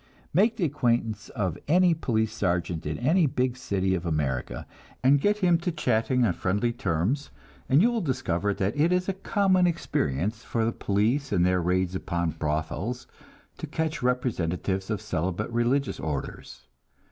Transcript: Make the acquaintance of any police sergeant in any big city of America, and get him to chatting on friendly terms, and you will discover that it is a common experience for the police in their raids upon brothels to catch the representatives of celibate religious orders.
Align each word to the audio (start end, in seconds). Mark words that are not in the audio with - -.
Make 0.33 0.57
the 0.57 0.63
acquaintance 0.65 1.29
of 1.29 1.59
any 1.67 1.93
police 1.93 2.33
sergeant 2.33 2.87
in 2.87 2.97
any 2.97 3.27
big 3.27 3.55
city 3.55 3.93
of 3.93 4.03
America, 4.03 4.65
and 5.03 5.21
get 5.21 5.37
him 5.37 5.59
to 5.59 5.71
chatting 5.71 6.25
on 6.25 6.33
friendly 6.33 6.73
terms, 6.73 7.29
and 7.69 7.83
you 7.83 7.91
will 7.91 8.01
discover 8.01 8.51
that 8.55 8.75
it 8.75 8.91
is 8.91 9.07
a 9.07 9.13
common 9.13 9.67
experience 9.67 10.43
for 10.43 10.65
the 10.65 10.71
police 10.71 11.31
in 11.31 11.43
their 11.43 11.61
raids 11.61 11.93
upon 11.93 12.31
brothels 12.31 13.05
to 13.59 13.67
catch 13.67 13.99
the 13.99 14.07
representatives 14.07 14.89
of 14.89 14.99
celibate 15.01 15.51
religious 15.51 15.99
orders. 15.99 16.63